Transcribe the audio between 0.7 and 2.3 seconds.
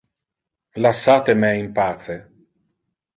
Lassate me in pace!